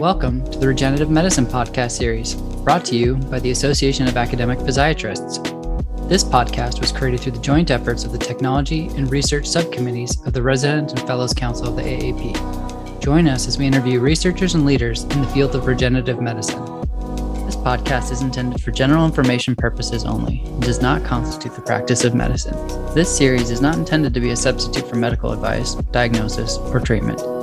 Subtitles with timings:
[0.00, 4.58] Welcome to the Regenerative Medicine Podcast Series, brought to you by the Association of Academic
[4.58, 5.42] Physiatrists.
[6.06, 10.34] This podcast was created through the joint efforts of the Technology and Research Subcommittees of
[10.34, 13.00] the Resident and Fellows Council of the AAP.
[13.00, 16.62] Join us as we interview researchers and leaders in the field of regenerative medicine.
[17.46, 22.04] This podcast is intended for general information purposes only and does not constitute the practice
[22.04, 22.54] of medicine.
[22.94, 27.35] This series is not intended to be a substitute for medical advice, diagnosis, or treatment.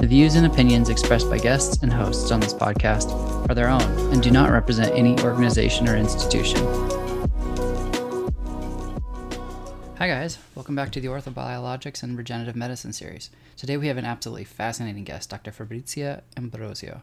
[0.00, 3.10] The views and opinions expressed by guests and hosts on this podcast
[3.50, 6.56] are their own and do not represent any organization or institution.
[9.98, 10.38] Hi, guys.
[10.54, 13.28] Welcome back to the Orthobiologics and Regenerative Medicine series.
[13.58, 15.50] Today we have an absolutely fascinating guest, Dr.
[15.50, 17.02] Fabrisia Ambrosio.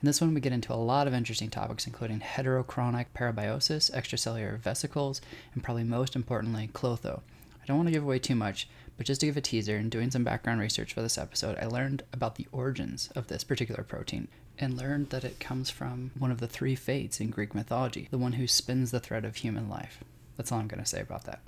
[0.00, 4.56] In this one, we get into a lot of interesting topics, including heterochronic parabiosis, extracellular
[4.56, 5.20] vesicles,
[5.52, 7.20] and probably most importantly, klotho.
[7.62, 8.66] I don't want to give away too much,
[9.00, 11.64] but just to give a teaser, in doing some background research for this episode, I
[11.64, 16.30] learned about the origins of this particular protein and learned that it comes from one
[16.30, 19.70] of the three fates in Greek mythology, the one who spins the thread of human
[19.70, 20.04] life.
[20.36, 21.40] That's all I'm going to say about that.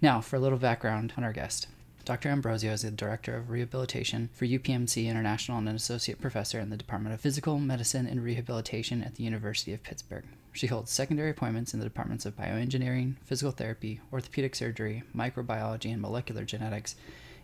[0.00, 1.66] Now, for a little background on our guest.
[2.04, 2.28] Dr.
[2.28, 6.76] Ambrosio is the Director of Rehabilitation for UPMC International and an Associate Professor in the
[6.76, 10.26] Department of Physical Medicine and Rehabilitation at the University of Pittsburgh.
[10.54, 16.00] She holds secondary appointments in the departments of bioengineering, physical therapy, orthopedic surgery, microbiology and
[16.00, 16.94] molecular genetics,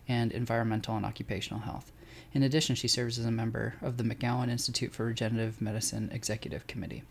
[0.07, 1.91] and environmental and occupational health.
[2.33, 6.65] In addition, she serves as a member of the McGowan Institute for Regenerative Medicine Executive
[6.67, 7.03] Committee.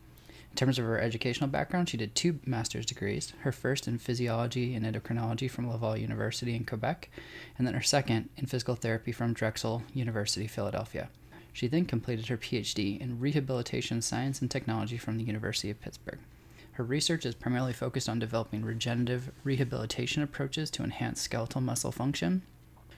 [0.50, 4.74] In terms of her educational background, she did two master's degrees her first in physiology
[4.74, 7.10] and endocrinology from Laval University in Quebec,
[7.58, 11.10] and then her second in physical therapy from Drexel University, Philadelphia.
[11.52, 16.18] She then completed her PhD in rehabilitation science and technology from the University of Pittsburgh.
[16.72, 22.42] Her research is primarily focused on developing regenerative rehabilitation approaches to enhance skeletal muscle function,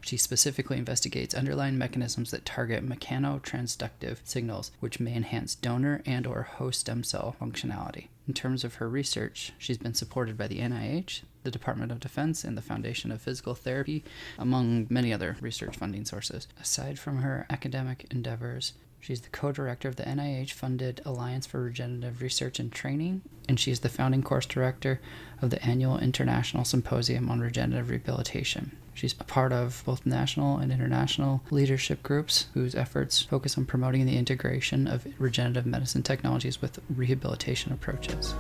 [0.05, 6.43] she specifically investigates underlying mechanisms that target mechanotransductive signals, which may enhance donor and or
[6.43, 8.09] host stem cell functionality.
[8.27, 12.45] In terms of her research, she's been supported by the NIH, the Department of Defense,
[12.45, 14.05] and the Foundation of Physical Therapy,
[14.39, 16.49] among many other research funding sources.
[16.61, 18.73] Aside from her academic endeavors,
[19.03, 23.59] She's the co director of the NIH funded Alliance for Regenerative Research and Training, and
[23.59, 25.01] she's the founding course director
[25.43, 28.77] of the annual International Symposium on Regenerative Rehabilitation.
[28.95, 34.07] She's a part of both national and international leadership groups whose efforts focus on promoting
[34.07, 38.37] the integration of regenerative medicine technologies with rehabilitation approaches.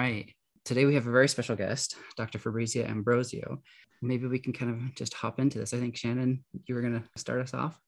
[0.00, 0.34] Right.
[0.64, 2.38] Today we have a very special guest, Dr.
[2.38, 3.60] Fabrisia Ambrosio.
[4.00, 5.74] Maybe we can kind of just hop into this.
[5.74, 7.78] I think Shannon, you were going to start us off.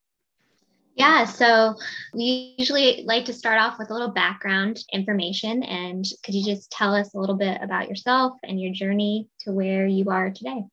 [0.94, 1.74] Yeah, so
[2.12, 5.62] we usually like to start off with a little background information.
[5.62, 9.52] And could you just tell us a little bit about yourself and your journey to
[9.52, 10.64] where you are today?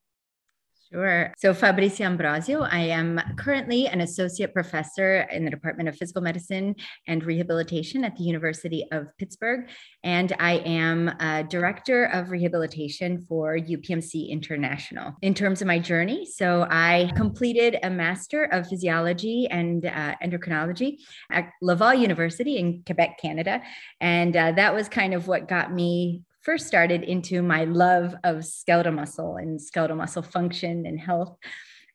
[0.92, 1.32] Sure.
[1.38, 6.76] So, Fabrisia Ambrosio, I am currently an associate professor in the Department of Physical Medicine
[7.08, 9.70] and Rehabilitation at the University of Pittsburgh.
[10.04, 15.14] And I am a director of rehabilitation for UPMC International.
[15.22, 20.98] In terms of my journey, so I completed a Master of Physiology and uh, Endocrinology
[21.32, 23.62] at Laval University in Quebec, Canada.
[24.02, 28.46] And uh, that was kind of what got me first started into my love of
[28.46, 31.38] skeletal muscle and skeletal muscle function and health.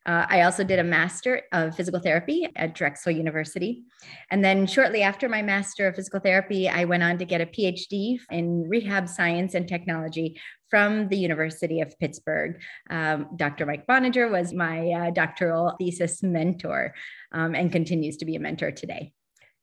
[0.06, 3.84] Uh, I also did a master of physical therapy at Drexel University.
[4.30, 7.46] And then shortly after my master of physical therapy, I went on to get a
[7.46, 10.38] PhD in rehab science and technology
[10.68, 12.60] from the University of Pittsburgh.
[12.90, 13.64] Um, Dr.
[13.64, 16.94] Mike Boninger was my uh, doctoral thesis mentor
[17.32, 19.12] um, and continues to be a mentor today.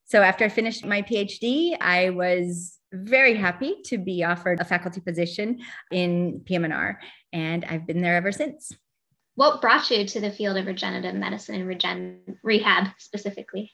[0.05, 5.01] So after I finished my PhD, I was very happy to be offered a faculty
[5.01, 5.59] position
[5.91, 6.99] in PM&R,
[7.33, 8.71] and I've been there ever since.
[9.35, 13.71] What brought you to the field of regenerative medicine and regen rehab specifically?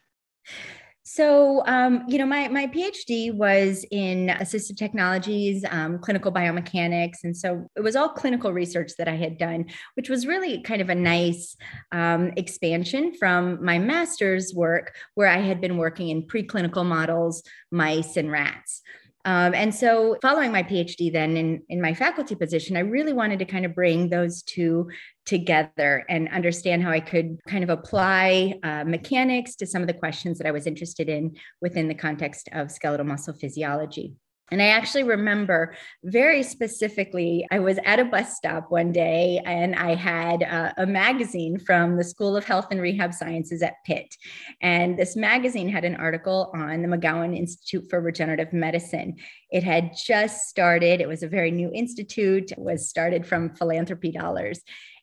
[1.09, 7.23] So, um, you know, my, my PhD was in assistive technologies, um, clinical biomechanics.
[7.23, 10.81] And so it was all clinical research that I had done, which was really kind
[10.81, 11.55] of a nice
[11.93, 17.41] um, expansion from my master's work, where I had been working in preclinical models,
[17.71, 18.81] mice, and rats.
[19.27, 23.39] Um, and so, following my PhD, then in, in my faculty position, I really wanted
[23.39, 24.89] to kind of bring those two
[25.25, 29.93] together and understand how I could kind of apply uh, mechanics to some of the
[29.93, 34.13] questions that I was interested in within the context of skeletal muscle physiology.
[34.49, 39.75] And I actually remember very specifically, I was at a bus stop one day and
[39.75, 44.15] I had a, a, magazine from the School of Health and Rehab Sciences at Pitt.
[44.61, 49.17] And this magazine had an article on the McGowan Institute for Regenerative Medicine.
[49.51, 54.11] It had just started, it was a very new institute, it was started from philanthropy
[54.11, 54.61] dollars.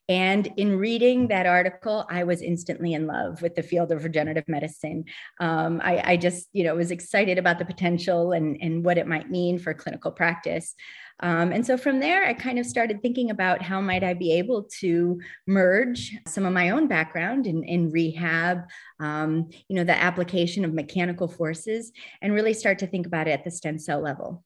[0.09, 4.47] And in reading that article, I was instantly in love with the field of regenerative
[4.49, 5.07] medicine.
[5.41, 9.07] Um, I, I, just, you know, was excited about the potential and, and what it
[9.07, 10.75] might mean for clinical practice.
[11.21, 14.33] Um, and so from there, I kind of started thinking about how might I be
[14.33, 18.65] able to merge some of my own background in, in rehab,
[19.01, 23.31] um, you know, the application of mechanical forces, and really start to think about it
[23.31, 24.45] at the stem cell level.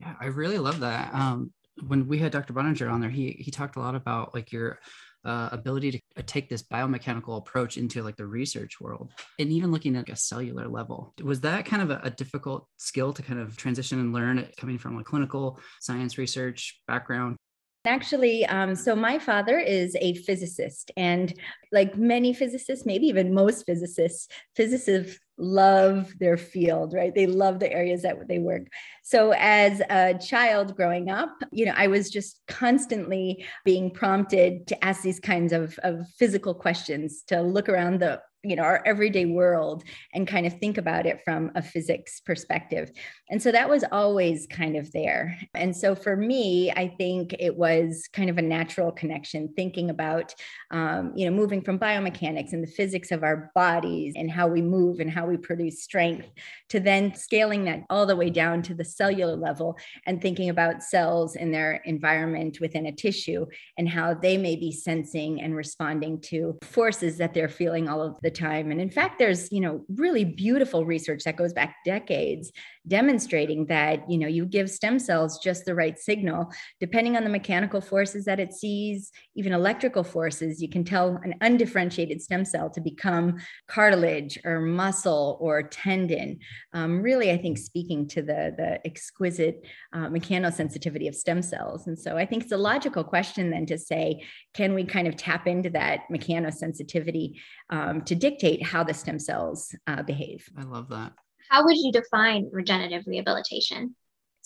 [0.00, 1.12] Yeah, I really love that.
[1.12, 1.52] Um,
[1.86, 2.52] when we had Dr.
[2.52, 4.78] Boninger on there, he he talked a lot about like your
[5.24, 9.72] uh, ability to uh, take this biomechanical approach into like the research world and even
[9.72, 13.40] looking at a cellular level was that kind of a, a difficult skill to kind
[13.40, 17.36] of transition and learn coming from a clinical science research background
[17.86, 21.38] Actually, um, so my father is a physicist, and
[21.70, 27.14] like many physicists, maybe even most physicists, physicists love their field, right?
[27.14, 28.68] They love the areas that they work.
[29.02, 34.84] So as a child growing up, you know, I was just constantly being prompted to
[34.84, 39.26] ask these kinds of, of physical questions, to look around the you know our everyday
[39.26, 42.90] world and kind of think about it from a physics perspective.
[43.30, 45.38] And so that was always kind of there.
[45.54, 50.34] And so for me i think it was kind of a natural connection thinking about
[50.70, 54.62] um, you know moving from biomechanics and the physics of our bodies and how we
[54.62, 56.28] move and how we produce strength
[56.68, 59.76] to then scaling that all the way down to the cellular level
[60.06, 63.46] and thinking about cells in their environment within a tissue
[63.78, 68.16] and how they may be sensing and responding to forces that they're feeling all of
[68.22, 68.70] the time.
[68.70, 72.52] And in fact, there's, you know, really beautiful research that goes back decades
[72.86, 76.52] demonstrating that you know you give stem cells just the right signal.
[76.80, 81.34] Depending on the mechanical forces that it sees even electrical forces you can tell an
[81.40, 83.38] undifferentiated stem cell to become
[83.68, 86.38] cartilage or muscle or tendon.
[86.72, 91.86] Um, really i think speaking to the the exquisite uh, mechanosensitivity of stem cells.
[91.86, 94.22] And so i think it's a logical question then to say
[94.54, 97.40] can we kind of tap into that mechanosensitivity
[97.70, 100.48] um, to dictate how the stem cells uh, behave?
[100.56, 101.12] I love that
[101.48, 103.94] how would you define regenerative rehabilitation?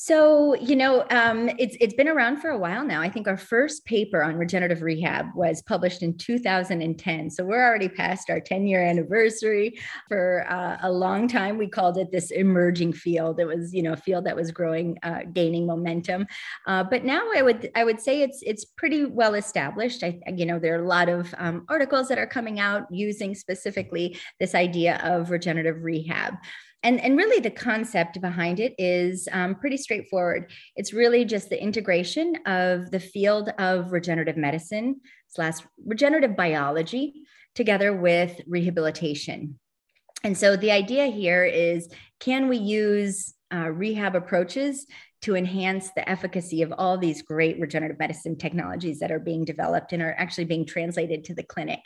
[0.00, 3.00] So, you know, um, it's it's been around for a while now.
[3.00, 7.30] I think our first paper on regenerative rehab was published in 2010.
[7.30, 9.76] So we're already past our 10 year anniversary.
[10.06, 13.40] For uh, a long time, we called it this emerging field.
[13.40, 16.28] It was, you know, a field that was growing, uh, gaining momentum.
[16.64, 20.04] Uh, but now I would I would say it's it's pretty well established.
[20.04, 23.34] I, you know, there are a lot of um, articles that are coming out using
[23.34, 26.34] specifically this idea of regenerative rehab.
[26.82, 30.50] And, and really, the concept behind it is um, pretty straightforward.
[30.76, 35.54] It's really just the integration of the field of regenerative medicine slash
[35.84, 37.22] regenerative biology
[37.54, 39.58] together with rehabilitation.
[40.22, 41.88] And so the idea here is
[42.20, 44.86] can we use uh, rehab approaches
[45.22, 49.92] to enhance the efficacy of all these great regenerative medicine technologies that are being developed
[49.92, 51.80] and are actually being translated to the clinic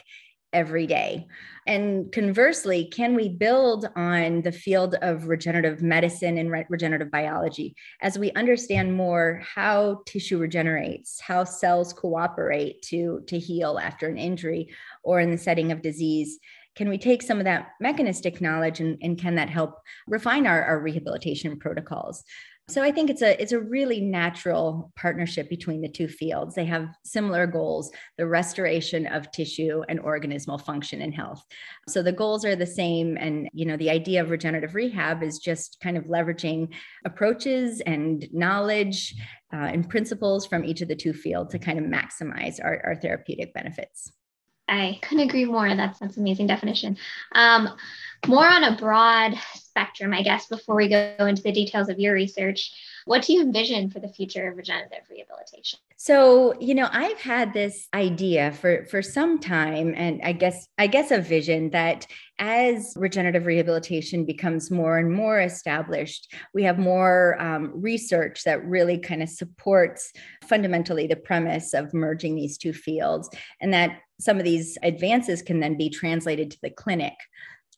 [0.52, 1.26] every day.
[1.66, 7.76] And conversely, can we build on the field of regenerative medicine and re- regenerative biology
[8.00, 14.18] as we understand more how tissue regenerates, how cells cooperate to, to heal after an
[14.18, 14.68] injury
[15.02, 16.38] or in the setting of disease?
[16.74, 20.62] Can we take some of that mechanistic knowledge and, and can that help refine our,
[20.64, 22.24] our rehabilitation protocols?
[22.68, 26.54] So I think it's a it's a really natural partnership between the two fields.
[26.54, 31.42] They have similar goals, the restoration of tissue and organismal function and health.
[31.88, 35.40] So the goals are the same and you know the idea of regenerative rehab is
[35.40, 36.72] just kind of leveraging
[37.04, 39.14] approaches and knowledge
[39.52, 42.94] uh, and principles from each of the two fields to kind of maximize our, our
[42.94, 44.12] therapeutic benefits.
[44.72, 45.74] I couldn't agree more.
[45.74, 46.96] That's that's amazing definition.
[47.34, 47.68] Um,
[48.26, 52.14] more on a broad spectrum, I guess, before we go into the details of your
[52.14, 52.72] research,
[53.04, 55.80] what do you envision for the future of regenerative rehabilitation?
[55.96, 60.86] So, you know, I've had this idea for for some time and I guess I
[60.86, 62.06] guess a vision that
[62.38, 68.98] as regenerative rehabilitation becomes more and more established, we have more um, research that really
[68.98, 70.12] kind of supports
[70.44, 73.28] fundamentally the premise of merging these two fields
[73.60, 77.14] and that some of these advances can then be translated to the clinic.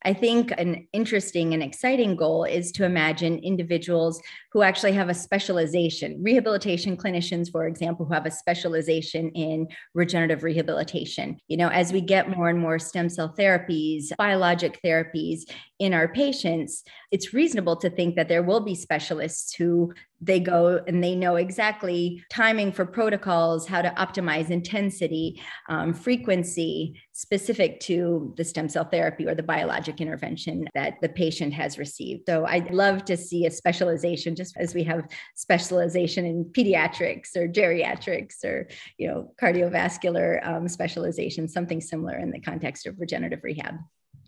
[0.06, 4.20] I think an interesting and exciting goal is to imagine individuals
[4.52, 10.42] who actually have a specialization, rehabilitation clinicians, for example, who have a specialization in regenerative
[10.42, 11.38] rehabilitation.
[11.48, 15.44] You know, as we get more and more stem cell therapies, biologic therapies
[15.78, 20.82] in our patients, it's reasonable to think that there will be specialists who they go
[20.86, 28.32] and they know exactly timing for protocols, how to optimize intensity, um, frequency specific to
[28.36, 32.22] the stem cell therapy or the biologic intervention that the patient has received.
[32.26, 37.48] So I'd love to see a specialization, just as we have specialization in pediatrics or
[37.48, 38.68] geriatrics or
[38.98, 43.74] you know cardiovascular um, specialization, something similar in the context of regenerative rehab.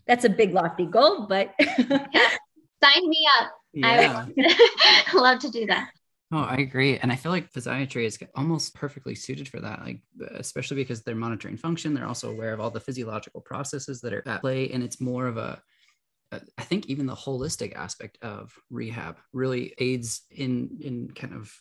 [0.05, 3.51] That's a big lofty goal, but sign me up.
[3.73, 4.25] Yeah.
[4.37, 5.91] I love to do that.
[6.31, 6.97] Oh, I agree.
[6.97, 10.01] And I feel like physiatry is almost perfectly suited for that, like,
[10.35, 11.93] especially because they're monitoring function.
[11.93, 14.69] They're also aware of all the physiological processes that are at play.
[14.71, 15.61] And it's more of a,
[16.33, 21.53] a I think even the holistic aspect of rehab really aids in, in kind of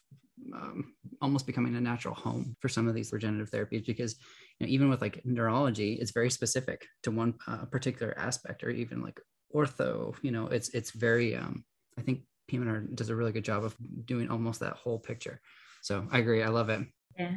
[0.53, 4.17] um, almost becoming a natural home for some of these regenerative therapies because
[4.59, 8.71] you know, even with like neurology, it's very specific to one uh, particular aspect or
[8.71, 9.21] even like
[9.55, 11.65] ortho, you know, it's, it's very, um,
[11.99, 15.41] I think PM&R does a really good job of doing almost that whole picture.
[15.83, 16.43] So I agree.
[16.43, 16.87] I love it.
[17.19, 17.33] Yeah.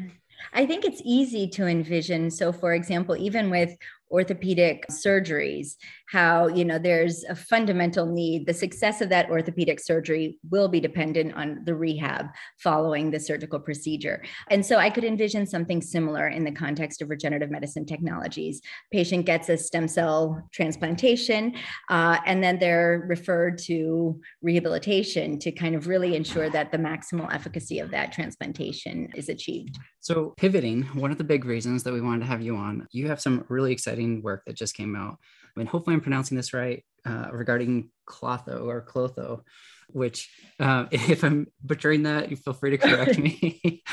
[0.54, 2.32] I think it's easy to envision.
[2.32, 3.76] So, for example, even with
[4.12, 5.76] orthopedic surgeries
[6.12, 8.48] how you know there's a fundamental need.
[8.48, 13.60] The success of that orthopedic surgery will be dependent on the rehab following the surgical
[13.60, 14.24] procedure.
[14.50, 18.62] And so i could envision something similar in the context of regenerative medicine technologies.
[18.92, 21.54] Patient gets a stem cell transplantation
[21.90, 27.32] uh, and then they're referred to rehabilitation to kind of really ensure that the maximal
[27.34, 29.78] efficacy of that transplantation is achieved.
[30.00, 33.08] So pivoting one of the big reasons that we wanted to have you on you
[33.08, 35.18] have some really exciting exciting work that just came out.
[35.46, 39.44] I mean, hopefully I'm pronouncing this right uh, regarding Clotho or Clotho,
[39.90, 40.30] which
[40.60, 43.84] uh, if I'm butchering that, you feel free to correct me.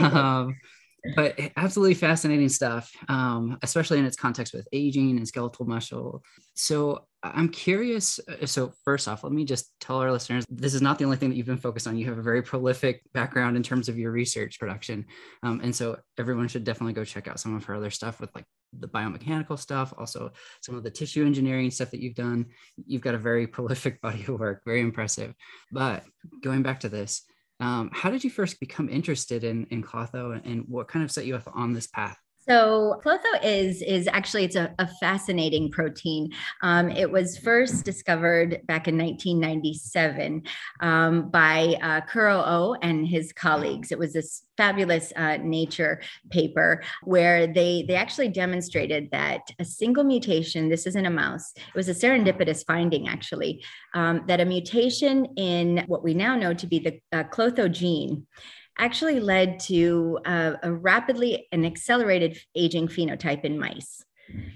[0.00, 0.56] um,
[1.14, 6.22] but absolutely fascinating stuff, um, especially in its context with aging and skeletal muscle.
[6.54, 8.20] So I'm curious.
[8.28, 11.16] Uh, so first off, let me just tell our listeners this is not the only
[11.16, 11.98] thing that you've been focused on.
[11.98, 15.06] You have a very prolific background in terms of your research production,
[15.42, 18.34] um, and so everyone should definitely go check out some of her other stuff with
[18.34, 18.44] like
[18.78, 22.46] the biomechanical stuff, also some of the tissue engineering stuff that you've done.
[22.86, 25.34] You've got a very prolific body of work, very impressive.
[25.70, 26.04] But
[26.42, 27.22] going back to this,
[27.60, 31.26] um, how did you first become interested in in Klotho, and what kind of set
[31.26, 32.18] you up on this path?
[32.46, 36.30] So Klotho is is actually it's a, a fascinating protein.
[36.62, 40.42] Um, it was first discovered back in 1997
[40.80, 42.02] um, by uh,
[42.82, 43.92] and his colleagues.
[43.92, 50.04] It was this fabulous uh, Nature paper where they they actually demonstrated that a single
[50.04, 50.68] mutation.
[50.68, 51.52] This isn't a mouse.
[51.56, 56.52] It was a serendipitous finding actually um, that a mutation in what we now know
[56.52, 58.26] to be the uh, Klotho gene
[58.78, 64.04] actually led to a, a rapidly and accelerated aging phenotype in mice.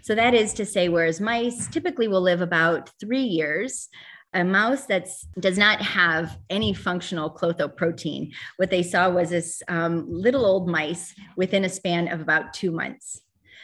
[0.03, 3.89] So that is to say, whereas mice typically will live about three years,
[4.35, 5.09] a mouse that
[5.41, 10.69] does not have any functional klotho protein, what they saw was this um, little old
[10.69, 13.23] mice within a span of about two months.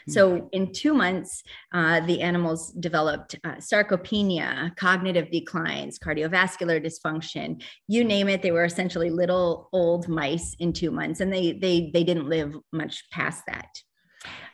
[0.08, 0.46] So hmm.
[0.52, 1.42] in two months,
[1.73, 8.42] uh, the animals developed uh, sarcopenia, cognitive declines, cardiovascular dysfunction, you name it.
[8.42, 12.56] They were essentially little old mice in two months, and they they they didn't live
[12.73, 13.68] much past that.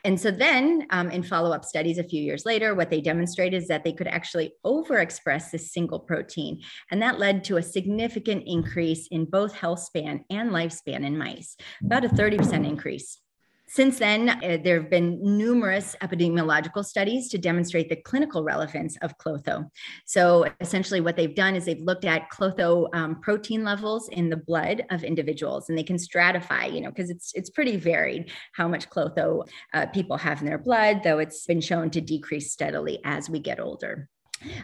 [0.03, 3.61] And so then, um, in follow up studies a few years later, what they demonstrated
[3.61, 6.61] is that they could actually overexpress this single protein.
[6.89, 11.55] And that led to a significant increase in both health span and lifespan in mice,
[11.85, 13.20] about a 30% increase.
[13.73, 19.17] Since then, uh, there have been numerous epidemiological studies to demonstrate the clinical relevance of
[19.17, 19.69] klotho.
[20.05, 24.35] So, essentially, what they've done is they've looked at klotho um, protein levels in the
[24.35, 28.67] blood of individuals, and they can stratify, you know, because it's it's pretty varied how
[28.67, 32.99] much klotho uh, people have in their blood, though it's been shown to decrease steadily
[33.05, 34.09] as we get older.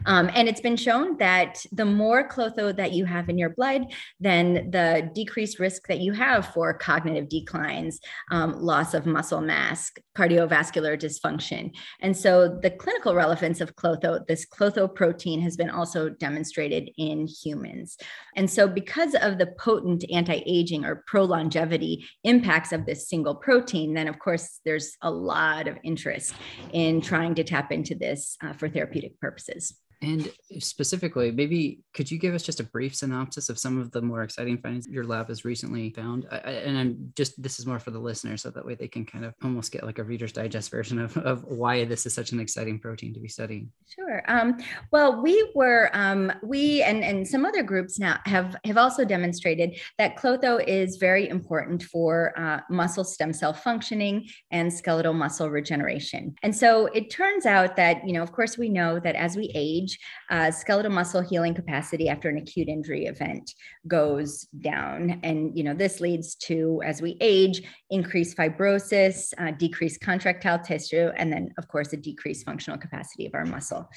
[0.05, 3.93] Um, and it's been shown that the more klotho that you have in your blood,
[4.19, 7.99] then the decreased risk that you have for cognitive declines,
[8.31, 11.71] um, loss of muscle mass, cardiovascular dysfunction.
[12.01, 17.27] And so the clinical relevance of klotho, this klotho protein has been also demonstrated in
[17.27, 17.97] humans.
[18.35, 24.07] And so because of the potent anti-aging or pro-longevity impacts of this single protein, then
[24.07, 26.33] of course there's a lot of interest
[26.73, 29.66] in trying to tap into this uh, for therapeutic purposes.
[30.01, 34.01] And specifically, maybe could you give us just a brief synopsis of some of the
[34.01, 36.27] more exciting findings your lab has recently found?
[36.31, 39.05] I, and I'm just this is more for the listeners, so that way they can
[39.05, 42.31] kind of almost get like a Reader's Digest version of, of why this is such
[42.31, 43.71] an exciting protein to be studying.
[43.87, 44.23] Sure.
[44.27, 44.57] Um,
[44.91, 49.79] well, we were um, we and and some other groups now have have also demonstrated
[49.97, 56.35] that klotho is very important for uh, muscle stem cell functioning and skeletal muscle regeneration.
[56.43, 59.51] And so it turns out that you know, of course, we know that as we
[59.55, 59.86] age
[60.29, 63.53] uh, skeletal muscle healing capacity after an acute injury event
[63.87, 65.19] goes down.
[65.23, 71.11] And, you know, this leads to, as we age, increased fibrosis, uh, decreased contractile tissue,
[71.15, 73.87] and then, of course, a decreased functional capacity of our muscle.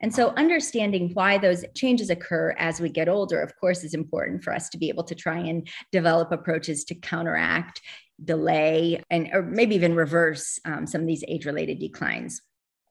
[0.00, 4.42] And so, understanding why those changes occur as we get older, of course, is important
[4.42, 7.80] for us to be able to try and develop approaches to counteract
[8.24, 12.42] delay and or maybe even reverse um, some of these age related declines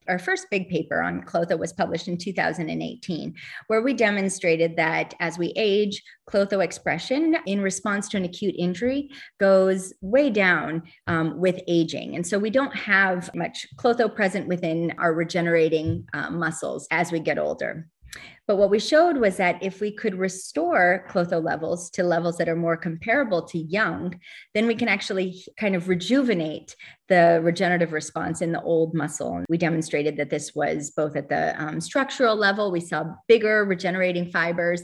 [0.08, 3.34] our first big paper on Klotho was published in 2018,
[3.68, 9.10] where we demonstrated that as we age, Klotho expression in response to an acute injury
[9.40, 12.16] goes way down um, with aging.
[12.16, 17.20] And so we don't have much Klotho present within our regenerating uh, muscles as we
[17.20, 17.88] get older.
[18.48, 22.48] But what we showed was that if we could restore Klotho levels to levels that
[22.48, 24.18] are more comparable to young,
[24.54, 26.76] then we can actually kind of rejuvenate
[27.10, 29.44] the regenerative response in the old muscle.
[29.50, 34.32] We demonstrated that this was both at the um, structural level, we saw bigger regenerating
[34.32, 34.84] fibers.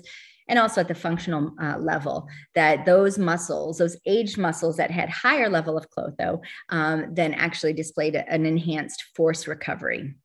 [0.49, 5.09] And also at the functional uh, level, that those muscles, those aged muscles that had
[5.09, 10.15] higher level of Klotho, um, then actually displayed an enhanced force recovery.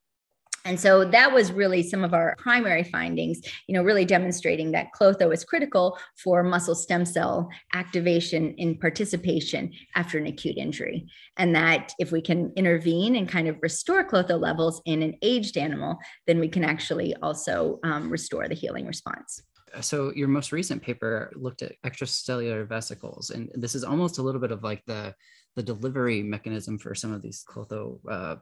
[0.64, 4.88] And so that was really some of our primary findings, you know, really demonstrating that
[4.98, 11.06] Klotho is critical for muscle stem cell activation in participation after an acute injury.
[11.36, 15.56] And that if we can intervene and kind of restore Klotho levels in an aged
[15.56, 19.42] animal, then we can actually also um, restore the healing response.
[19.80, 24.40] So your most recent paper looked at extracellular vesicles, and this is almost a little
[24.40, 25.14] bit of like the
[25.56, 28.36] the delivery mechanism for some of these klotho uh,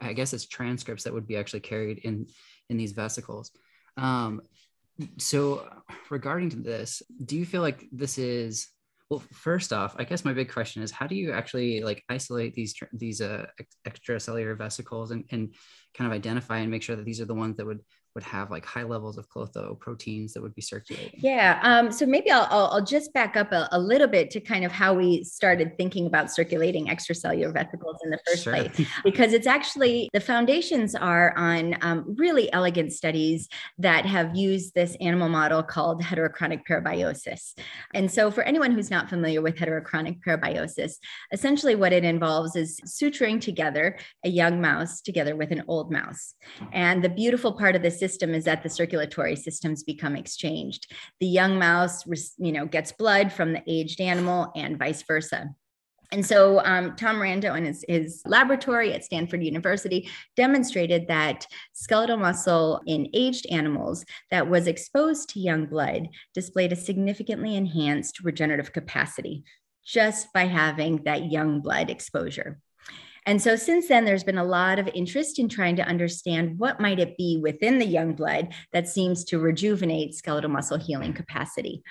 [0.00, 2.26] I guess it's transcripts that would be actually carried in
[2.68, 3.50] in these vesicles.
[3.96, 4.42] Um,
[5.18, 5.68] so
[6.10, 8.68] regarding to this, do you feel like this is
[9.08, 9.22] well?
[9.32, 12.74] First off, I guess my big question is how do you actually like isolate these
[12.92, 13.46] these uh,
[13.86, 15.54] extracellular vesicles and and
[15.94, 17.80] kind of identify and make sure that these are the ones that would
[18.14, 21.20] would have like high levels of klotho proteins that would be circulating.
[21.22, 21.60] Yeah.
[21.62, 24.64] Um, so maybe I'll, I'll, I'll, just back up a, a, little bit to kind
[24.64, 28.54] of how we started thinking about circulating extracellular vesicles in the first sure.
[28.54, 33.48] place, because it's actually the foundations are on um, really elegant studies
[33.78, 37.54] that have used this animal model called heterochronic parabiosis.
[37.94, 40.94] And so for anyone who's not familiar with heterochronic parabiosis,
[41.32, 46.34] essentially what it involves is suturing together a young mouse together with an old mouse.
[46.72, 50.90] And the beautiful part of this system is that the circulatory systems become exchanged.
[51.20, 52.04] The young mouse,
[52.38, 55.54] you know, gets blood from the aged animal and vice versa.
[56.12, 62.16] And so um, Tom Rando and his, his laboratory at Stanford University demonstrated that skeletal
[62.16, 68.72] muscle in aged animals that was exposed to young blood displayed a significantly enhanced regenerative
[68.72, 69.44] capacity
[69.84, 72.60] just by having that young blood exposure.
[73.26, 76.80] And so since then, there's been a lot of interest in trying to understand what
[76.80, 81.82] might it be within the young blood that seems to rejuvenate skeletal muscle healing capacity.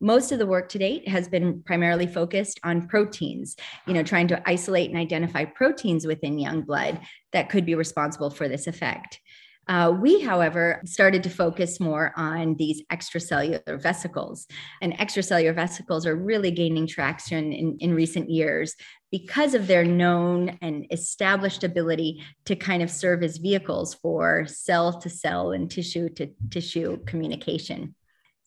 [0.00, 4.28] Most of the work to date has been primarily focused on proteins, you know, trying
[4.28, 7.00] to isolate and identify proteins within young blood
[7.32, 9.20] that could be responsible for this effect.
[9.68, 14.46] Uh, we, however, started to focus more on these extracellular vesicles.
[14.80, 18.74] And extracellular vesicles are really gaining traction in, in recent years
[19.10, 24.98] because of their known and established ability to kind of serve as vehicles for cell
[25.00, 27.94] to cell and tissue to tissue communication.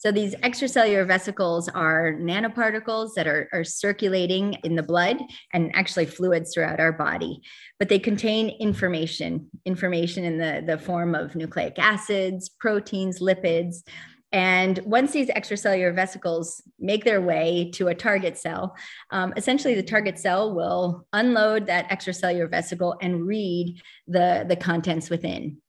[0.02, 5.18] So these extracellular vesicles are nanoparticles that are, are circulating in the blood
[5.54, 7.42] and actually fluids throughout our body.
[7.78, 13.84] But they contain information, information in the, the form of nucleic acids, proteins, lipids.
[14.32, 18.76] And once these extracellular vesicles make their way to a target cell,
[19.12, 25.12] um, essentially the target cell will unload that extracellular vesicle and read the, the contents
[25.12, 25.62] within.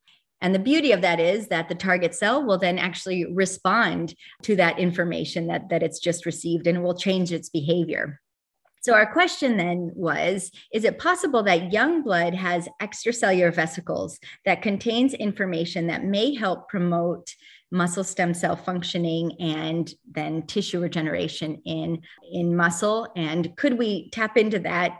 [0.43, 4.57] And the beauty of that is that the target cell will then actually respond to
[4.57, 8.19] that information that, that it's just received and will change its behavior.
[8.81, 14.61] So, our question then was Is it possible that young blood has extracellular vesicles that
[14.61, 17.33] contains information that may help promote
[17.71, 22.01] muscle stem cell functioning and then tissue regeneration in,
[22.33, 23.07] in muscle?
[23.15, 24.99] And could we tap into that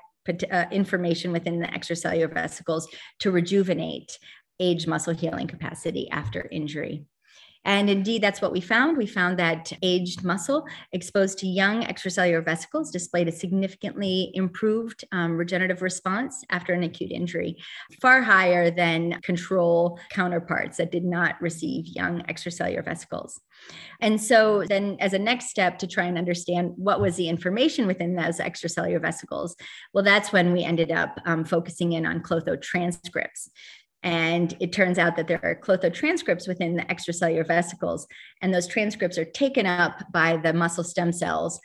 [0.50, 2.88] uh, information within the extracellular vesicles
[3.20, 4.18] to rejuvenate
[4.60, 7.06] age muscle healing capacity after injury.
[7.66, 8.98] And indeed, that's what we found.
[8.98, 15.38] We found that aged muscle exposed to young extracellular vesicles displayed a significantly improved um,
[15.38, 17.56] regenerative response after an acute injury,
[18.02, 23.40] far higher than control counterparts that did not receive young extracellular vesicles.
[24.02, 27.88] And so, then as a next step to try and understand what was the information
[27.88, 29.56] within those extracellular vesicles,
[29.94, 33.50] well, that's when we ended up um, focusing in on klotho transcripts.
[34.04, 38.06] And it turns out that there are klotho transcripts within the extracellular vesicles,
[38.42, 41.60] and those transcripts are taken up by the muscle stem cells.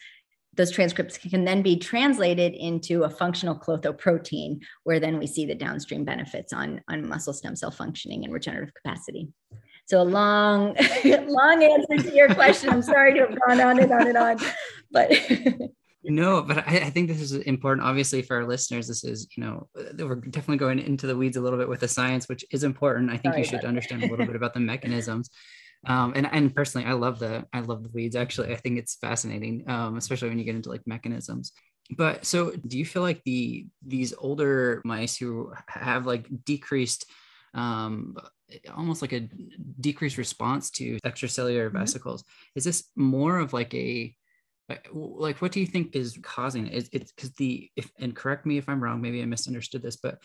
[0.54, 5.54] Those transcripts can then be translated into a functional klotho-protein, where then we see the
[5.54, 9.28] downstream benefits on, on muscle stem cell functioning and regenerative capacity.
[9.86, 12.70] So a long, long answer to your question.
[12.70, 14.38] I'm sorry to have gone on and on and on,
[14.90, 15.10] but
[16.04, 17.86] no, but I, I, think this is important.
[17.86, 21.40] Obviously, for our listeners, this is you know we're definitely going into the weeds a
[21.40, 23.10] little bit with the science, which is important.
[23.10, 25.30] I think sorry you should understand a little bit about the mechanisms.
[25.86, 28.16] Um, and and personally, I love the I love the weeds.
[28.16, 31.52] Actually, I think it's fascinating, um, especially when you get into like mechanisms.
[31.96, 37.06] But so, do you feel like the these older mice who have like decreased
[37.54, 38.16] um,
[38.76, 39.28] almost like a
[39.80, 41.78] decreased response to extracellular mm-hmm.
[41.78, 42.24] vesicles.
[42.54, 44.14] Is this more of like a
[44.70, 46.88] Uh, like what do you think is causing it?
[46.92, 50.18] It's because the if and correct me if I'm wrong, maybe I misunderstood this, but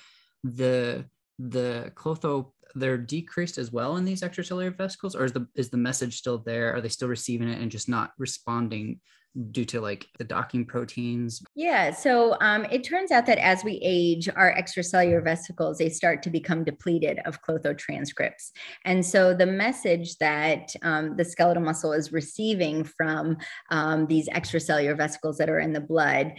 [0.44, 1.06] the
[1.40, 5.78] the klotho they're decreased as well in these extracellular vesicles, or is the is the
[5.78, 6.76] message still there?
[6.76, 9.00] Are they still receiving it and just not responding
[9.52, 11.42] due to like the docking proteins?
[11.56, 11.92] Yeah.
[11.92, 16.30] So um, it turns out that as we age, our extracellular vesicles they start to
[16.30, 18.52] become depleted of klotho transcripts,
[18.86, 23.38] and so the message that um, the skeletal muscle is receiving from
[23.72, 26.34] um, these extracellular vesicles that are in the blood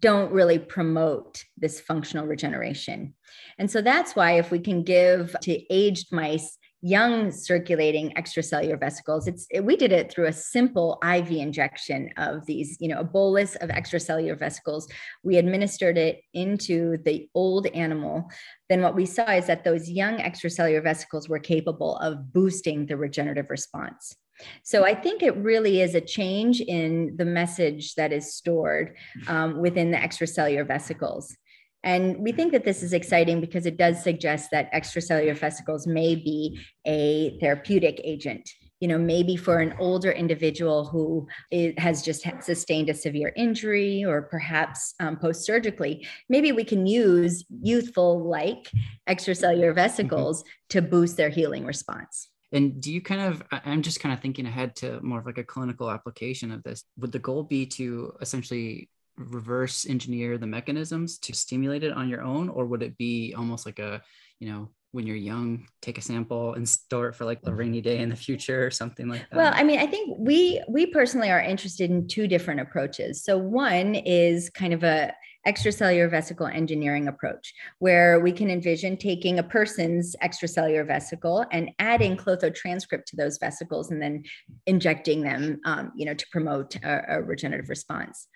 [0.00, 3.14] don't really promote this functional regeneration.
[3.58, 9.26] And so that's why if we can give to aged mice young circulating extracellular vesicles
[9.26, 13.04] it's it, we did it through a simple iv injection of these you know a
[13.04, 14.88] bolus of extracellular vesicles.
[15.22, 18.30] We administered it into the old animal.
[18.68, 22.96] Then what we saw is that those young extracellular vesicles were capable of boosting the
[22.96, 24.16] regenerative response.
[24.62, 28.94] So I think it really is a change in the message that is stored
[29.26, 31.36] um, within the extracellular vesicles.
[31.88, 36.16] And we think that this is exciting because it does suggest that extracellular vesicles may
[36.16, 38.46] be a therapeutic agent.
[38.80, 41.26] You know, maybe for an older individual who
[41.78, 47.46] has just sustained a severe injury or perhaps um, post surgically, maybe we can use
[47.62, 48.70] youthful like
[49.08, 49.76] extracellular mm-hmm.
[49.76, 50.68] vesicles mm-hmm.
[50.68, 52.28] to boost their healing response.
[52.52, 55.38] And do you kind of, I'm just kind of thinking ahead to more of like
[55.38, 56.84] a clinical application of this.
[56.98, 62.22] Would the goal be to essentially reverse engineer the mechanisms to stimulate it on your
[62.22, 62.48] own?
[62.48, 64.02] Or would it be almost like a
[64.38, 67.80] you know when you're young take a sample and store it for like a rainy
[67.82, 69.36] day in the future or something like that?
[69.36, 73.22] Well i mean i think we we personally are interested in two different approaches.
[73.22, 75.12] So one is kind of a
[75.46, 82.16] extracellular vesicle engineering approach where we can envision taking a person's extracellular vesicle and adding
[82.16, 84.22] klotho transcript to those vesicles and then
[84.66, 88.26] injecting them um, you know to promote a, a regenerative response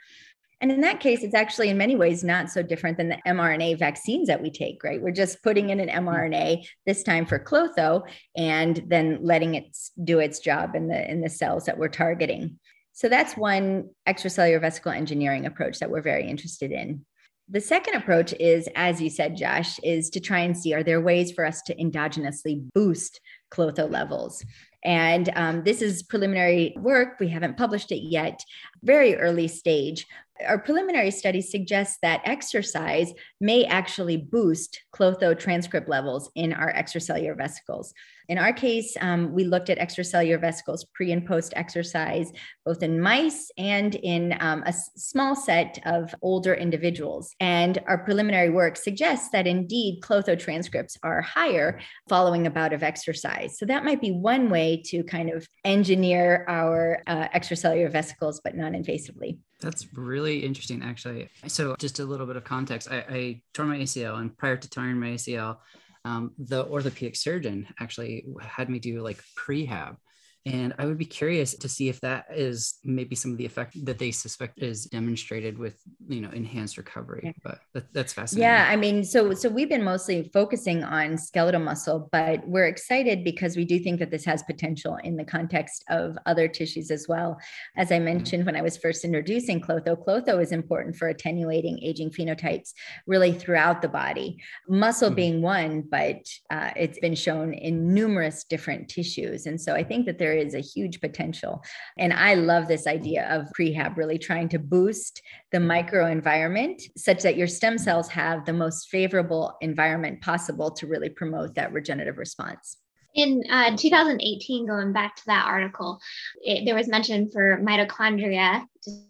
[0.62, 3.80] and in that case, it's actually in many ways not so different than the mRNA
[3.80, 5.02] vaccines that we take, right?
[5.02, 8.02] We're just putting in an mRNA this time for klotho
[8.36, 12.60] and then letting it do its job in the in the cells that we're targeting.
[12.92, 17.04] So that's one extracellular vesicle engineering approach that we're very interested in.
[17.48, 21.00] The second approach is, as you said, Josh, is to try and see are there
[21.00, 23.20] ways for us to endogenously boost
[23.52, 24.44] klotho levels?
[24.84, 27.20] And um, this is preliminary work.
[27.20, 28.40] We haven't published it yet,
[28.82, 30.06] very early stage.
[30.46, 37.36] Our preliminary studies suggest that exercise may actually boost klotho transcript levels in our extracellular
[37.36, 37.94] vesicles.
[38.28, 42.32] In our case, um, we looked at extracellular vesicles pre and post exercise,
[42.64, 47.34] both in mice and in um, a small set of older individuals.
[47.40, 52.82] And our preliminary work suggests that indeed klotho transcripts are higher following a bout of
[52.82, 53.58] exercise.
[53.58, 58.56] So that might be one way to kind of engineer our uh, extracellular vesicles, but
[58.56, 59.38] non invasively.
[59.62, 61.28] That's really interesting, actually.
[61.46, 64.68] So, just a little bit of context I, I tore my ACL, and prior to
[64.68, 65.58] tearing my ACL,
[66.04, 69.96] um, the orthopedic surgeon actually had me do like prehab
[70.44, 73.76] and I would be curious to see if that is maybe some of the effect
[73.84, 77.20] that they suspect is demonstrated with, you know, enhanced recovery.
[77.24, 77.32] Yeah.
[77.44, 78.48] But that, that's fascinating.
[78.48, 83.22] Yeah, I mean, so so we've been mostly focusing on skeletal muscle, but we're excited
[83.22, 87.06] because we do think that this has potential in the context of other tissues as
[87.08, 87.38] well.
[87.76, 88.04] As I mm-hmm.
[88.06, 92.72] mentioned when I was first introducing klotho, klotho is important for attenuating aging phenotypes
[93.06, 94.42] really throughout the body.
[94.68, 95.14] Muscle mm-hmm.
[95.14, 100.06] being one, but uh, it's been shown in numerous different tissues, and so I think
[100.06, 101.62] that there there is a huge potential.
[101.98, 107.36] And I love this idea of prehab really trying to boost the microenvironment such that
[107.36, 112.78] your stem cells have the most favorable environment possible to really promote that regenerative response.
[113.14, 116.00] In uh, 2018, going back to that article,
[116.40, 118.64] it, there was mention for mitochondria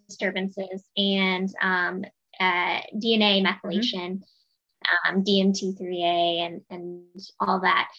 [0.09, 2.03] disturbances and um,
[2.39, 4.17] uh, DNA methylation.
[4.17, 4.23] Mm-hmm
[5.07, 7.03] um, DMT3A and, and
[7.39, 7.89] all that.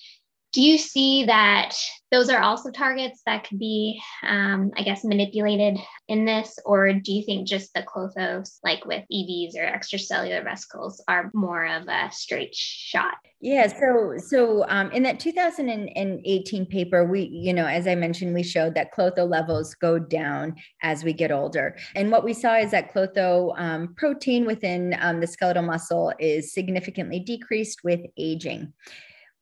[0.54, 1.74] Do you see that
[2.12, 6.60] those are also targets that could be, um, I guess, manipulated in this?
[6.64, 11.66] Or do you think just the klothos, like with EVs or extracellular vesicles, are more
[11.66, 13.16] of a straight shot?
[13.40, 18.44] Yeah, so so um, in that 2018 paper, we, you know, as I mentioned, we
[18.44, 22.70] showed that klotho levels go down as we get older, and what we saw is
[22.70, 28.72] that klotho um, protein within um, the skeletal muscle is significantly decreased with aging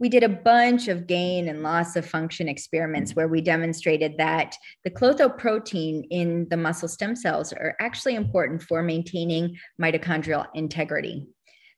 [0.03, 3.17] we did a bunch of gain and loss of function experiments mm.
[3.17, 8.83] where we demonstrated that the klotho-protein in the muscle stem cells are actually important for
[8.83, 11.25] maintaining mitochondrial integrity.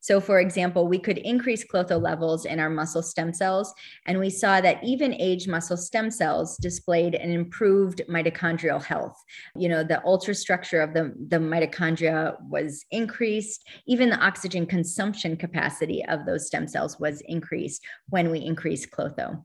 [0.04, 3.72] So, for example, we could increase klotho levels in our muscle stem cells,
[4.04, 9.16] and we saw that even aged muscle stem cells displayed an improved mitochondrial health.
[9.56, 16.04] You know, the ultrastructure of the, the mitochondria was increased, even the oxygen consumption capacity
[16.04, 19.42] of those stem cells was increased when we increased klotho.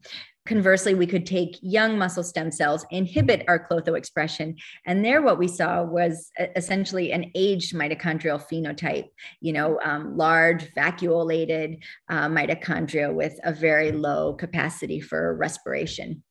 [0.49, 4.55] Conversely, we could take young muscle stem cells, inhibit our klotho expression,
[4.87, 9.09] and there what we saw was essentially an aged mitochondrial phenotype,
[9.41, 16.23] you know, um, large vacuolated uh, mitochondria with a very low capacity for respiration.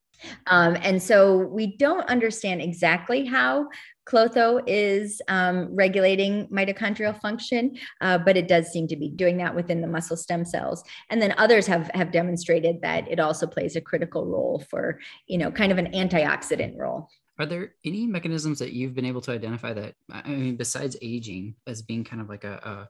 [0.46, 3.68] Um, and so we don't understand exactly how
[4.09, 9.54] Klotho is um, regulating mitochondrial function, uh, but it does seem to be doing that
[9.54, 10.83] within the muscle stem cells.
[11.11, 15.37] And then others have have demonstrated that it also plays a critical role for, you
[15.37, 17.11] know, kind of an antioxidant role.
[17.38, 21.54] Are there any mechanisms that you've been able to identify that I mean, besides aging,
[21.66, 22.88] as being kind of like a, a,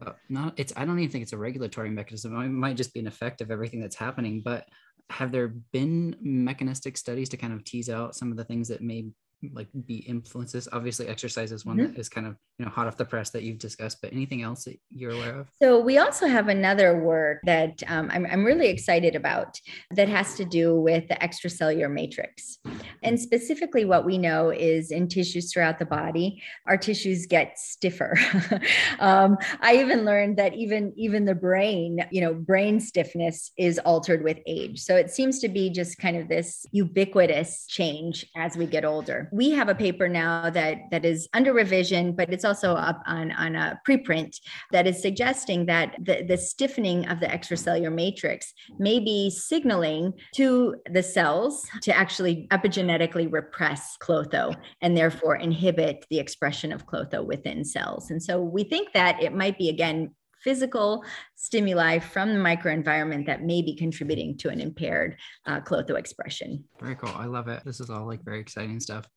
[0.00, 2.40] a not it's I don't even think it's a regulatory mechanism.
[2.40, 4.66] It might just be an effect of everything that's happening, but
[5.10, 8.80] have there been mechanistic studies to kind of tease out some of the things that
[8.80, 9.06] may
[9.52, 10.68] like be influences.
[10.72, 11.92] Obviously exercise is one mm-hmm.
[11.92, 14.42] that is kind of you know hot off the press that you've discussed but anything
[14.42, 15.48] else that you're aware of?
[15.60, 19.58] So we also have another work that um, I'm, I'm really excited about
[19.90, 22.58] that has to do with the extracellular matrix.
[23.02, 28.16] And specifically what we know is in tissues throughout the body our tissues get stiffer.
[28.98, 34.22] Um, i even learned that even even the brain you know brain stiffness is altered
[34.22, 34.80] with age.
[34.80, 39.28] So it seems to be just kind of this ubiquitous change as we get older
[39.32, 43.32] we have a paper now that that is under revision, but it's also up on,
[43.32, 44.36] on a preprint
[44.70, 50.76] that is suggesting that the, the stiffening of the extracellular matrix may be signaling to
[50.92, 57.64] the cells to actually epigenetically repress klotho and therefore inhibit the expression of klotho within
[57.64, 58.10] cells.
[58.10, 60.10] And so we think that it might be again
[60.42, 61.04] physical
[61.36, 65.16] stimuli from the microenvironment that may be contributing to an impaired
[65.46, 66.64] uh, klotho expression.
[66.80, 67.12] Very cool.
[67.14, 67.62] I love it.
[67.64, 69.08] This is all like very exciting stuff.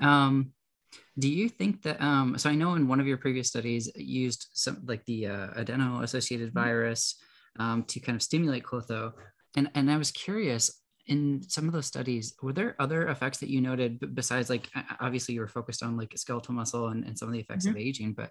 [0.00, 0.52] Um,
[1.18, 4.48] do you think that um, so i know in one of your previous studies used
[4.54, 6.60] some like the uh, adeno associated mm-hmm.
[6.60, 7.16] virus
[7.58, 9.12] um, to kind of stimulate klotho
[9.56, 13.48] and and i was curious in some of those studies were there other effects that
[13.48, 14.68] you noted besides like
[15.00, 17.76] obviously you were focused on like skeletal muscle and, and some of the effects mm-hmm.
[17.76, 18.30] of aging but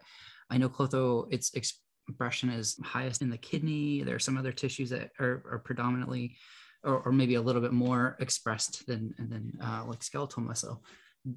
[0.49, 4.89] i know klotho its expression is highest in the kidney there are some other tissues
[4.89, 6.35] that are, are predominantly
[6.81, 10.81] or, or, maybe a little bit more expressed than than uh, like skeletal muscle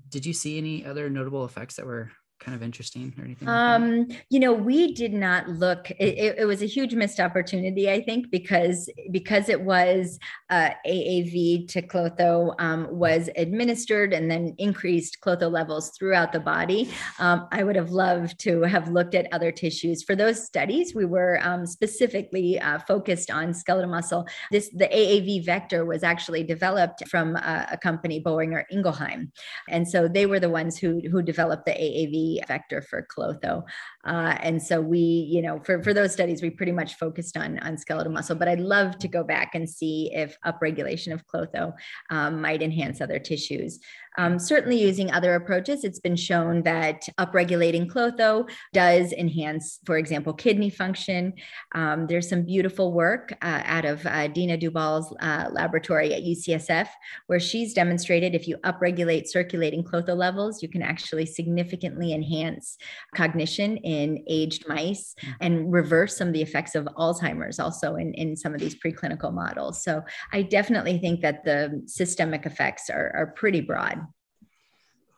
[0.09, 2.11] did you see any other notable effects that were
[2.43, 3.47] kind of interesting or anything?
[3.47, 5.91] Like um, you know, we did not look.
[5.93, 10.19] It, it, was a huge missed opportunity, I think, because because it was
[10.51, 16.91] uh, AAV to klotho um, was administered and then increased klotho levels throughout the body.
[17.19, 20.03] Um, I would have loved to have looked at other tissues.
[20.03, 24.27] For those studies, we were um, specifically uh, focused on skeletal muscle.
[24.51, 29.31] This the AAV vector was actually developed from a, a company, Boehringer Ingelheim,
[29.69, 33.65] and so they were the ones who who developed the AAV vector for Klotho.
[34.05, 37.59] Uh, and so we, you know, for, for those studies, we pretty much focused on,
[37.61, 41.73] on skeletal muscle, but I'd love to go back and see if upregulation of Klotho
[42.11, 43.81] um, might enhance other tissues.
[44.19, 50.33] Um, certainly, using other approaches, it's been shown that upregulating klotho does enhance, for example,
[50.33, 51.35] kidney function.
[51.75, 56.89] Um, there's some beautiful work uh, out of uh, Dena Dubal's uh, laboratory at UCSF,
[57.27, 62.77] where she's demonstrated if you upregulate circulating klotho levels, you can actually significantly enhance
[63.15, 65.35] cognition in aged mice mm.
[65.41, 69.33] and reverse some of the effects of Alzheimer's also in, in some of these preclinical
[69.33, 69.83] models.
[69.83, 74.02] So I definitely think that the systemic effects are, are pretty broad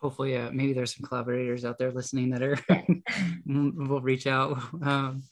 [0.05, 2.59] hopefully uh, maybe there's some collaborators out there listening that are
[3.47, 4.59] will reach out.
[4.83, 5.23] Um,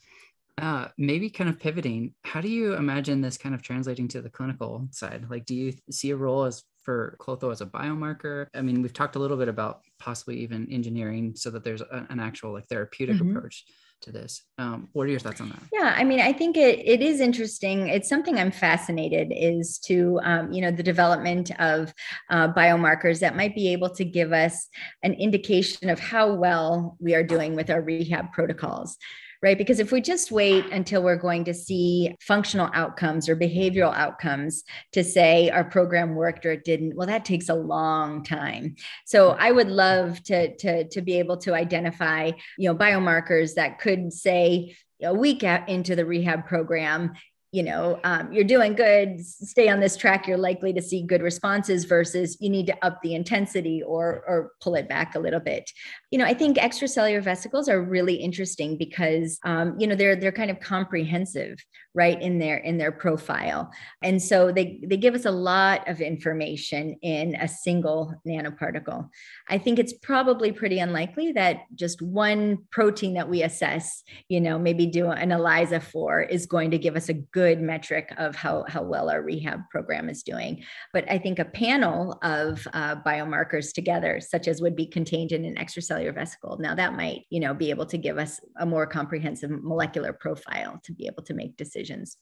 [0.56, 4.30] uh, maybe kind of pivoting how do you imagine this kind of translating to the
[4.30, 5.26] clinical side?
[5.28, 8.46] Like do you see a role as for klotho as a biomarker?
[8.54, 12.06] I mean we've talked a little bit about possibly even engineering so that there's a,
[12.08, 13.36] an actual like therapeutic mm-hmm.
[13.36, 13.66] approach
[14.02, 14.42] to this.
[14.58, 15.62] Um, what are your thoughts on that?
[15.72, 17.88] Yeah, I mean, I think it it is interesting.
[17.88, 21.92] It's something I'm fascinated is to um, you know the development of
[22.30, 24.68] uh, biomarkers that might be able to give us
[25.02, 28.96] an indication of how well we are doing with our rehab protocols
[29.42, 29.58] right?
[29.58, 34.62] Because if we just wait until we're going to see functional outcomes or behavioral outcomes
[34.92, 38.76] to say our program worked or it didn't, well, that takes a long time.
[39.04, 43.80] So I would love to, to, to be able to identify, you know, biomarkers that
[43.80, 47.12] could say, a week into the rehab program
[47.52, 51.22] you know um, you're doing good stay on this track you're likely to see good
[51.22, 55.40] responses versus you need to up the intensity or or pull it back a little
[55.40, 55.70] bit
[56.12, 60.30] you know i think extracellular vesicles are really interesting because um, you know they're they're
[60.30, 61.56] kind of comprehensive
[61.94, 63.70] right in their in their profile.
[64.02, 69.08] And so they they give us a lot of information in a single nanoparticle.
[69.48, 74.58] I think it's probably pretty unlikely that just one protein that we assess you know
[74.58, 78.64] maybe do an ELISA for is going to give us a good metric of how
[78.68, 80.64] how well our rehab program is doing.
[80.92, 85.44] But i think a panel of uh, biomarkers together such as would be contained in
[85.44, 88.86] an extracellular vesicle now that might you know be able to give us a more
[88.86, 92.16] comprehensive molecular profile to be able to make decisions decisions.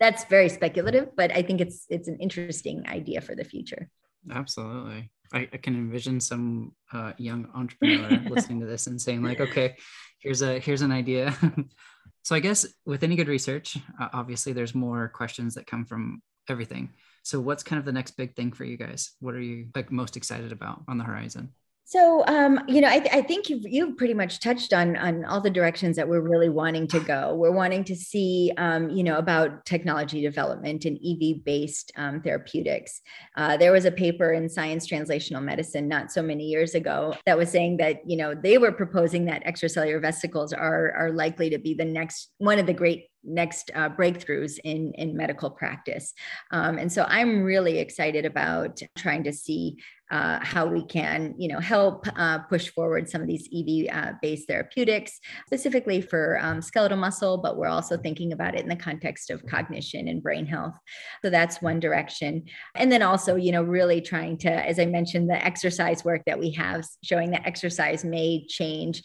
[0.00, 3.90] That's very speculative, but I think it's it's an interesting idea for the future.
[4.30, 5.10] Absolutely.
[5.32, 9.76] I, I can envision some uh, young entrepreneur listening to this and saying like, okay,
[10.20, 11.34] here's a here's an idea.
[12.22, 16.22] so I guess with any good research, uh, obviously there's more questions that come from
[16.48, 16.90] everything.
[17.24, 19.10] So what's kind of the next big thing for you guys?
[19.20, 21.52] What are you like most excited about on the horizon?
[21.90, 25.24] So, um, you know, I, th- I, think you've, you've pretty much touched on, on
[25.24, 27.34] all the directions that we're really wanting to go.
[27.34, 33.00] We're wanting to see, um, you know, about technology development and EV based um, therapeutics.
[33.38, 37.38] Uh, there was a paper in Science Translational Medicine not so many years ago that
[37.38, 41.58] was saying that, you know, they were proposing that extracellular vesicles are, are likely to
[41.58, 46.14] be the next one of the great next uh, breakthroughs in in medical practice
[46.52, 49.76] um, and so i'm really excited about trying to see
[50.10, 54.52] uh, how we can, you know, help uh, push forward some of these EV-based uh,
[54.52, 59.30] therapeutics, specifically for um, skeletal muscle, but we're also thinking about it in the context
[59.30, 60.74] of cognition and brain health.
[61.22, 62.44] So that's one direction.
[62.74, 66.38] And then also, you know, really trying to, as I mentioned, the exercise work that
[66.38, 69.02] we have showing that exercise may change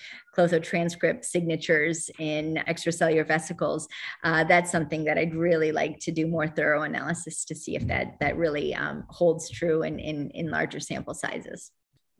[0.63, 3.87] transcript signatures in extracellular vesicles.
[4.23, 7.85] Uh, that's something that I'd really like to do more thorough analysis to see if
[7.87, 11.71] that that really um, holds true in, in in larger samples sample sizes.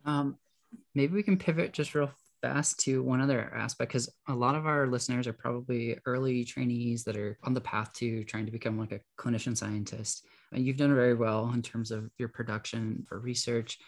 [0.06, 0.38] Um,
[0.96, 4.66] maybe we can pivot just real fast to one other aspect because a lot of
[4.66, 8.78] our listeners are probably early trainees that are on the path to trying to become
[8.78, 10.26] like a clinician scientist.
[10.52, 13.80] And you've done very well in terms of your production for research.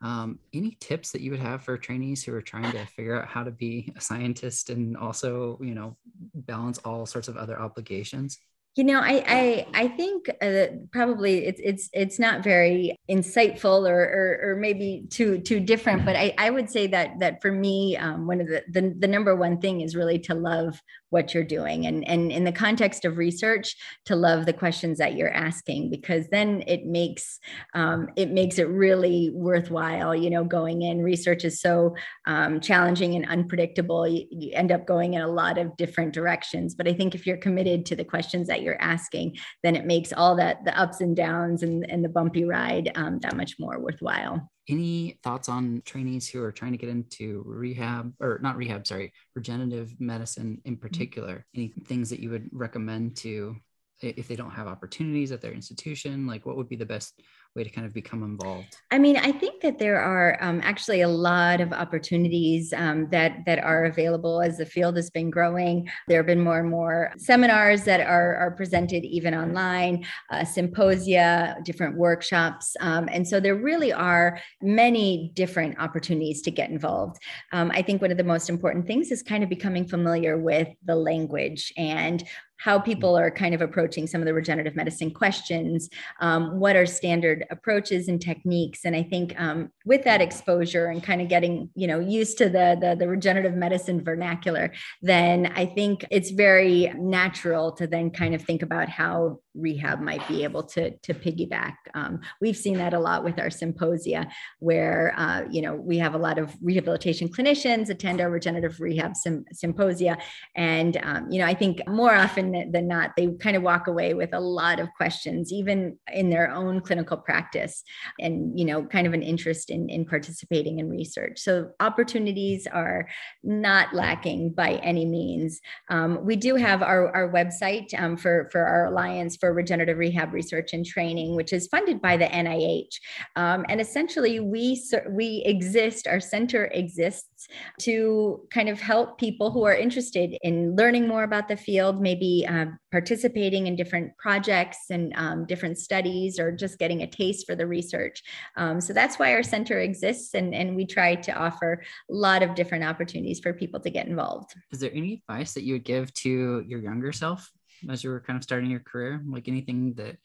[0.00, 3.28] Um, any tips that you would have for trainees who are trying to figure out
[3.28, 5.96] how to be a scientist and also, you know,
[6.34, 8.38] balance all sorts of other obligations?
[8.76, 14.00] You know, I I, I think uh, probably it's it's it's not very insightful or,
[14.00, 17.96] or, or maybe too too different, but I, I would say that that for me,
[17.96, 20.80] um, one of the, the the number one thing is really to love
[21.14, 23.74] what you're doing, and and in the context of research,
[24.04, 27.38] to love the questions that you're asking, because then it makes
[27.72, 30.14] um, it makes it really worthwhile.
[30.14, 31.94] You know, going in research is so
[32.26, 34.06] um, challenging and unpredictable.
[34.06, 37.26] You, you end up going in a lot of different directions, but I think if
[37.26, 41.00] you're committed to the questions that you're asking, then it makes all that the ups
[41.00, 44.50] and downs and, and the bumpy ride um, that much more worthwhile.
[44.68, 49.12] Any thoughts on trainees who are trying to get into rehab or not rehab, sorry,
[49.34, 50.80] regenerative medicine in mm-hmm.
[50.80, 51.46] particular?
[51.54, 53.56] Any things that you would recommend to
[54.00, 56.26] if they don't have opportunities at their institution?
[56.26, 57.20] Like, what would be the best
[57.54, 58.76] way to kind of become involved?
[58.90, 63.44] I mean, I think that there are um, actually a lot of opportunities um, that
[63.46, 65.88] that are available as the field has been growing.
[66.08, 71.56] There have been more and more seminars that are, are presented even online, uh, symposia,
[71.64, 77.22] different workshops, um, and so there really are many different opportunities to get involved.
[77.52, 80.68] Um, I think one of the most important things is kind of becoming familiar with
[80.84, 82.24] the language and
[82.64, 85.90] how people are kind of approaching some of the regenerative medicine questions,
[86.20, 88.80] um, what are standard approaches and techniques.
[88.84, 92.48] And I think um, with that exposure and kind of getting, you know, used to
[92.48, 98.34] the, the, the regenerative medicine vernacular, then I think it's very natural to then kind
[98.34, 101.74] of think about how rehab might be able to, to piggyback.
[101.94, 104.28] Um, we've seen that a lot with our symposia,
[104.58, 109.16] where uh, you know we have a lot of rehabilitation clinicians attend our regenerative rehab
[109.16, 110.18] sym- symposia,
[110.56, 114.14] and um, you know I think more often than not they kind of walk away
[114.14, 117.84] with a lot of questions, even in their own clinical practice,
[118.18, 121.38] and you know kind of an interest in in participating in research.
[121.38, 123.08] So opportunities are
[123.42, 125.60] not lacking by any means.
[125.90, 130.32] Um, we do have our our website um, for for our alliance for regenerative rehab
[130.32, 132.94] research and training, which is funded by the NIH.
[133.36, 136.06] Um, and essentially, we we exist.
[136.06, 137.46] Our center exists
[137.80, 142.46] to kind of help people who are interested in learning more about the field, maybe
[142.48, 147.54] uh, participating in different projects and um, different studies, or just getting a taste for
[147.54, 148.22] the research.
[148.56, 152.42] Um, so that's why our center exists, and and we try to offer a lot
[152.42, 154.54] of different opportunities for people to get involved.
[154.72, 157.52] Is there any advice that you would give to your younger self
[157.90, 159.22] as you were kind of starting your career?
[159.26, 160.16] Like anything that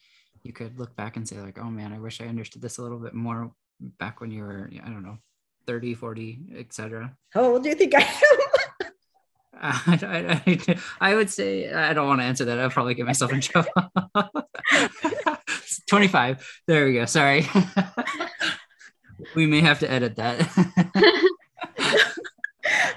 [0.43, 2.81] you could look back and say like, oh man, I wish I understood this a
[2.81, 5.17] little bit more back when you were, I don't know,
[5.67, 7.15] 30, 40, etc.
[7.31, 8.91] How old do you think I am?
[9.61, 12.59] I, I, I, would say I don't want to answer that.
[12.59, 13.71] I'll probably get myself in trouble.
[15.87, 16.61] 25.
[16.67, 17.05] There we go.
[17.05, 17.45] Sorry.
[19.35, 20.47] we may have to edit that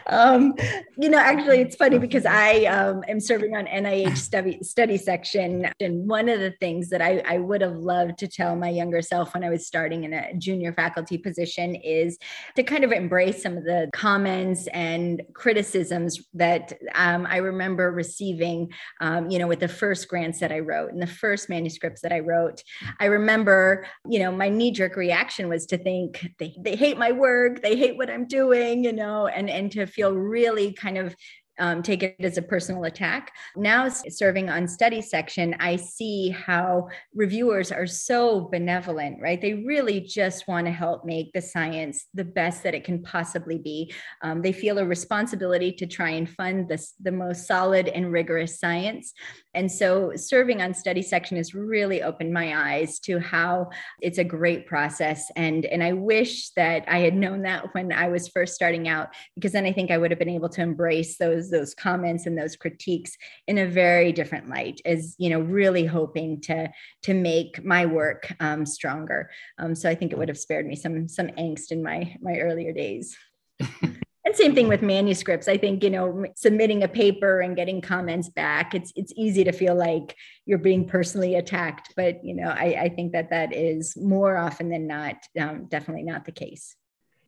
[0.07, 0.55] um,
[0.97, 5.69] you know, actually, it's funny because I um, am serving on NIH study, study section.
[5.81, 9.03] And one of the things that I, I would have loved to tell my younger
[9.03, 12.19] self when I was starting in a junior faculty position is
[12.57, 18.73] to kind of embrace some of the comments and criticisms that um, I remember receiving,
[19.01, 22.13] um, you know, with the first grants that I wrote and the first manuscripts that
[22.13, 22.63] I wrote.
[23.01, 27.13] I remember, you know, my knee jerk reaction was to think they, they hate my
[27.13, 31.15] work, they hate what I'm doing, you know, and, and to feel really kind of
[31.63, 33.31] um, take it as a personal attack.
[33.55, 39.41] Now, serving on study section, I see how reviewers are so benevolent, right?
[39.41, 43.59] They really just want to help make the science the best that it can possibly
[43.59, 43.95] be.
[44.23, 48.59] Um, they feel a responsibility to try and fund this, the most solid and rigorous
[48.59, 49.13] science.
[49.55, 53.69] And so serving on study section has really opened my eyes to how
[54.01, 55.31] it's a great process.
[55.37, 59.11] And, and I wish that I had known that when I was first starting out,
[59.37, 62.37] because then I think I would have been able to embrace those, those comments and
[62.37, 66.69] those critiques in a very different light as, you know, really hoping to,
[67.03, 69.31] to make my work um, stronger.
[69.59, 72.39] Um, so I think it would have spared me some, some angst in my, my
[72.39, 73.17] earlier days.
[74.25, 78.29] and same thing with manuscripts i think you know submitting a paper and getting comments
[78.29, 82.77] back it's it's easy to feel like you're being personally attacked but you know i,
[82.83, 86.77] I think that that is more often than not um, definitely not the case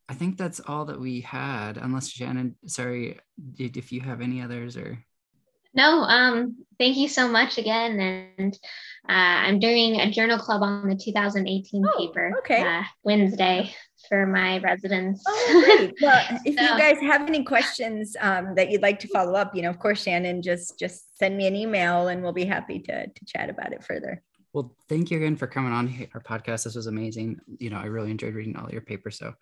[0.08, 3.18] i think that's all that we had unless shannon sorry
[3.58, 4.98] if you have any others or
[5.74, 8.58] no um thank you so much again and
[9.08, 13.72] uh, i'm doing a journal club on the 2018 oh, paper okay uh, wednesday
[14.08, 15.22] for my residents.
[15.26, 15.94] Oh, great.
[16.00, 19.54] Well, if so, you guys have any questions um, that you'd like to follow up,
[19.54, 22.78] you know, of course, Shannon, just just send me an email and we'll be happy
[22.80, 24.22] to to chat about it further.
[24.52, 26.64] Well, thank you again for coming on our podcast.
[26.64, 27.40] This was amazing.
[27.58, 29.18] You know, I really enjoyed reading all your papers.
[29.18, 29.34] So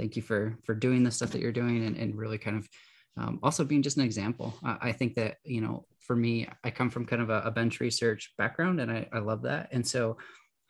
[0.00, 2.68] thank you for for doing the stuff that you're doing and, and really kind of
[3.16, 4.54] um, also being just an example.
[4.64, 7.50] I, I, think that, you know, for me, I come from kind of a, a
[7.50, 9.68] bench research background and I, I love that.
[9.72, 10.16] And so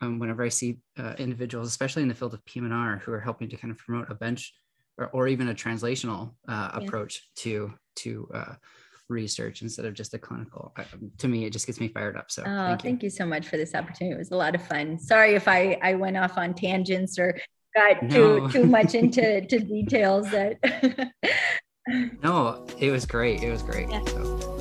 [0.01, 3.47] um, whenever I see uh, individuals, especially in the field of PM&R, who are helping
[3.49, 4.53] to kind of promote a bench
[4.97, 6.85] or, or even a translational uh, yeah.
[6.85, 8.53] approach to to uh,
[9.09, 10.73] research instead of just a clinical.
[11.19, 12.31] To me, it just gets me fired up.
[12.31, 12.89] So, oh, thank you.
[12.89, 14.15] thank you so much for this opportunity.
[14.15, 14.97] It was a lot of fun.
[14.97, 17.37] Sorry if I I went off on tangents or
[17.73, 18.47] got no.
[18.47, 21.11] too too much into to details that.
[22.23, 23.43] no, it was great.
[23.43, 23.89] It was great.
[23.89, 24.03] Yeah.
[24.05, 24.51] So.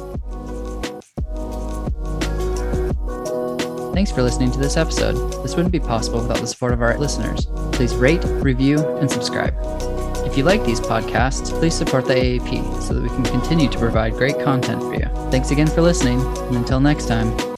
[3.94, 5.14] Thanks for listening to this episode.
[5.42, 7.46] This wouldn't be possible without the support of our listeners.
[7.72, 9.54] Please rate, review, and subscribe.
[10.24, 13.78] If you like these podcasts, please support the AAP so that we can continue to
[13.78, 15.06] provide great content for you.
[15.30, 17.49] Thanks again for listening, and until next time.